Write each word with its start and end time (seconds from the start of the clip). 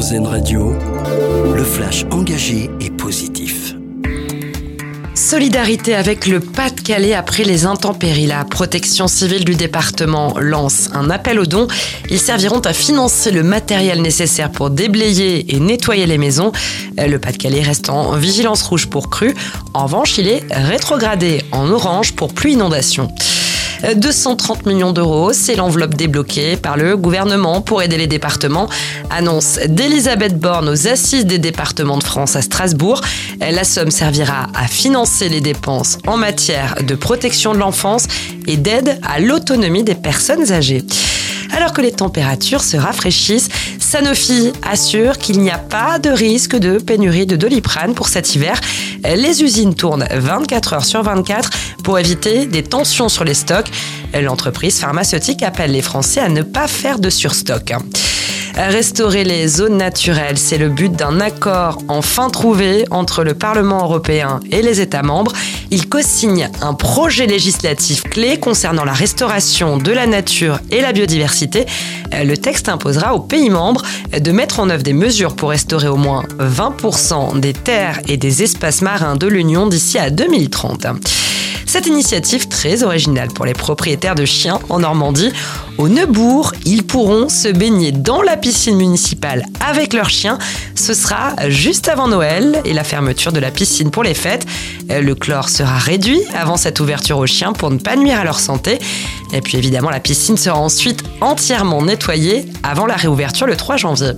Radio, 0.00 0.72
le 1.54 1.62
flash 1.62 2.06
engagé 2.10 2.70
et 2.80 2.88
positif. 2.88 3.74
Solidarité 5.14 5.94
avec 5.94 6.26
le 6.26 6.40
Pas-de-Calais 6.40 7.12
après 7.12 7.44
les 7.44 7.66
intempéries. 7.66 8.26
La 8.26 8.46
protection 8.46 9.08
civile 9.08 9.44
du 9.44 9.56
département 9.56 10.38
lance 10.40 10.88
un 10.94 11.10
appel 11.10 11.38
aux 11.38 11.44
dons. 11.44 11.68
Ils 12.08 12.18
serviront 12.18 12.60
à 12.60 12.72
financer 12.72 13.30
le 13.30 13.42
matériel 13.42 14.00
nécessaire 14.00 14.50
pour 14.50 14.70
déblayer 14.70 15.54
et 15.54 15.60
nettoyer 15.60 16.06
les 16.06 16.16
maisons. 16.16 16.50
Le 16.96 17.18
Pas-de-Calais 17.18 17.60
reste 17.60 17.90
en 17.90 18.16
vigilance 18.16 18.62
rouge 18.62 18.86
pour 18.86 19.10
crue. 19.10 19.34
En 19.74 19.84
revanche, 19.84 20.16
il 20.16 20.28
est 20.28 20.44
rétrogradé 20.50 21.44
en 21.52 21.68
orange 21.68 22.12
pour 22.12 22.32
plus 22.32 22.52
inondation. 22.52 23.12
230 23.94 24.66
millions 24.66 24.92
d'euros, 24.92 25.32
c'est 25.32 25.56
l'enveloppe 25.56 25.94
débloquée 25.94 26.56
par 26.56 26.76
le 26.76 26.96
gouvernement 26.96 27.60
pour 27.60 27.82
aider 27.82 27.96
les 27.96 28.06
départements. 28.06 28.68
Annonce 29.10 29.58
d'Elisabeth 29.68 30.38
Borne 30.38 30.68
aux 30.68 30.86
assises 30.86 31.26
des 31.26 31.38
départements 31.38 31.98
de 31.98 32.04
France 32.04 32.36
à 32.36 32.42
Strasbourg. 32.42 33.00
La 33.40 33.64
somme 33.64 33.90
servira 33.90 34.46
à 34.54 34.66
financer 34.66 35.28
les 35.28 35.40
dépenses 35.40 35.98
en 36.06 36.16
matière 36.16 36.76
de 36.86 36.94
protection 36.94 37.52
de 37.52 37.58
l'enfance 37.58 38.06
et 38.46 38.56
d'aide 38.56 38.98
à 39.02 39.18
l'autonomie 39.18 39.82
des 39.82 39.94
personnes 39.94 40.52
âgées. 40.52 40.84
Alors 41.56 41.72
que 41.72 41.80
les 41.80 41.92
températures 41.92 42.62
se 42.62 42.76
rafraîchissent, 42.76 43.48
Sanofi 43.90 44.52
assure 44.62 45.18
qu'il 45.18 45.40
n'y 45.40 45.50
a 45.50 45.58
pas 45.58 45.98
de 45.98 46.10
risque 46.10 46.54
de 46.54 46.78
pénurie 46.78 47.26
de 47.26 47.34
doliprane 47.34 47.92
pour 47.92 48.06
cet 48.06 48.36
hiver. 48.36 48.60
Les 49.02 49.42
usines 49.42 49.74
tournent 49.74 50.06
24 50.12 50.74
heures 50.74 50.84
sur 50.84 51.02
24 51.02 51.50
pour 51.82 51.98
éviter 51.98 52.46
des 52.46 52.62
tensions 52.62 53.08
sur 53.08 53.24
les 53.24 53.34
stocks. 53.34 53.68
L'entreprise 54.14 54.78
pharmaceutique 54.78 55.42
appelle 55.42 55.72
les 55.72 55.82
Français 55.82 56.20
à 56.20 56.28
ne 56.28 56.42
pas 56.42 56.68
faire 56.68 57.00
de 57.00 57.10
surstock. 57.10 57.72
Restaurer 58.56 59.24
les 59.24 59.48
zones 59.48 59.76
naturelles, 59.76 60.36
c'est 60.36 60.58
le 60.58 60.68
but 60.68 60.92
d'un 60.92 61.20
accord 61.20 61.78
enfin 61.88 62.30
trouvé 62.30 62.84
entre 62.90 63.24
le 63.24 63.34
Parlement 63.34 63.84
européen 63.84 64.40
et 64.50 64.62
les 64.62 64.80
États 64.80 65.02
membres. 65.02 65.32
Il 65.70 65.88
co-signe 65.88 66.50
un 66.60 66.74
projet 66.74 67.26
législatif 67.26 68.02
clé 68.02 68.38
concernant 68.38 68.84
la 68.84 68.92
restauration 68.92 69.78
de 69.78 69.92
la 69.92 70.06
nature 70.06 70.60
et 70.70 70.80
la 70.80 70.92
biodiversité. 70.92 71.66
Le 72.12 72.36
texte 72.36 72.68
imposera 72.68 73.14
aux 73.14 73.20
pays 73.20 73.50
membres 73.50 73.82
de 74.18 74.32
mettre 74.32 74.60
en 74.60 74.68
œuvre 74.68 74.82
des 74.82 74.92
mesures 74.92 75.36
pour 75.36 75.50
restaurer 75.50 75.88
au 75.88 75.96
moins 75.96 76.24
20% 76.38 77.38
des 77.38 77.52
terres 77.52 78.00
et 78.08 78.16
des 78.16 78.42
espaces 78.42 78.82
marins 78.82 79.16
de 79.16 79.26
l'Union 79.26 79.66
d'ici 79.68 79.98
à 79.98 80.10
2030. 80.10 80.86
Cette 81.70 81.86
initiative 81.86 82.48
très 82.48 82.82
originale 82.82 83.28
pour 83.28 83.44
les 83.44 83.52
propriétaires 83.52 84.16
de 84.16 84.24
chiens 84.24 84.58
en 84.70 84.80
Normandie. 84.80 85.30
Au 85.78 85.88
Neubourg, 85.88 86.52
ils 86.66 86.82
pourront 86.82 87.28
se 87.28 87.46
baigner 87.46 87.92
dans 87.92 88.22
la 88.22 88.36
piscine 88.36 88.76
municipale 88.76 89.44
avec 89.60 89.92
leurs 89.92 90.10
chiens. 90.10 90.38
Ce 90.74 90.94
sera 90.94 91.36
juste 91.48 91.86
avant 91.86 92.08
Noël 92.08 92.60
et 92.64 92.72
la 92.72 92.82
fermeture 92.82 93.30
de 93.30 93.38
la 93.38 93.52
piscine 93.52 93.92
pour 93.92 94.02
les 94.02 94.14
fêtes. 94.14 94.46
Le 94.88 95.14
chlore 95.14 95.48
sera 95.48 95.78
réduit 95.78 96.20
avant 96.34 96.56
cette 96.56 96.80
ouverture 96.80 97.18
aux 97.18 97.28
chiens 97.28 97.52
pour 97.52 97.70
ne 97.70 97.78
pas 97.78 97.94
nuire 97.94 98.18
à 98.18 98.24
leur 98.24 98.40
santé. 98.40 98.80
Et 99.32 99.40
puis 99.40 99.56
évidemment, 99.56 99.90
la 99.90 100.00
piscine 100.00 100.36
sera 100.36 100.58
ensuite 100.58 101.04
entièrement 101.20 101.82
nettoyée 101.82 102.46
avant 102.64 102.86
la 102.86 102.96
réouverture 102.96 103.46
le 103.46 103.54
3 103.54 103.76
janvier. 103.76 104.14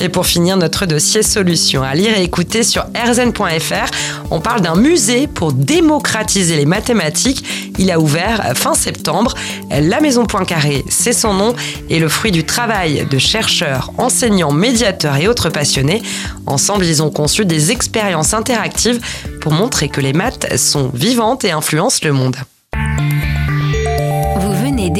Et 0.00 0.08
pour 0.08 0.26
finir 0.26 0.56
notre 0.56 0.86
dossier 0.86 1.22
solution 1.22 1.82
à 1.82 1.94
lire 1.94 2.16
et 2.16 2.22
écouter 2.22 2.62
sur 2.62 2.84
rzn.fr, 2.94 3.90
on 4.30 4.40
parle 4.40 4.62
d'un 4.62 4.74
musée 4.74 5.26
pour 5.26 5.52
démocratiser 5.52 6.56
les 6.56 6.64
mathématiques. 6.64 7.44
Il 7.78 7.90
a 7.90 8.00
ouvert 8.00 8.52
fin 8.54 8.74
septembre. 8.74 9.34
La 9.70 10.00
Maison 10.00 10.24
Poincaré, 10.24 10.84
c'est 10.88 11.12
son 11.12 11.34
nom, 11.34 11.54
et 11.90 11.98
le 11.98 12.08
fruit 12.08 12.32
du 12.32 12.44
travail 12.44 13.06
de 13.10 13.18
chercheurs, 13.18 13.92
enseignants, 13.98 14.52
médiateurs 14.52 15.16
et 15.16 15.28
autres 15.28 15.50
passionnés. 15.50 16.02
Ensemble, 16.46 16.86
ils 16.86 17.02
ont 17.02 17.10
conçu 17.10 17.44
des 17.44 17.70
expériences 17.70 18.32
interactives 18.32 19.00
pour 19.40 19.52
montrer 19.52 19.88
que 19.88 20.00
les 20.00 20.12
maths 20.12 20.56
sont 20.56 20.90
vivantes 20.94 21.44
et 21.44 21.50
influencent 21.50 22.00
le 22.04 22.12
monde 22.12 22.36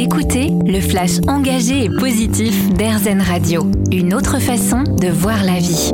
d'écouter 0.00 0.50
le 0.64 0.80
flash 0.80 1.18
engagé 1.28 1.84
et 1.84 1.90
positif 1.90 2.72
d'Airzen 2.72 3.20
Radio. 3.20 3.70
Une 3.92 4.14
autre 4.14 4.38
façon 4.38 4.82
de 4.82 5.08
voir 5.08 5.44
la 5.44 5.58
vie. 5.58 5.90